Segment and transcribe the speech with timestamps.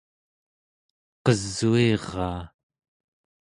[1.23, 2.41] qesuiraa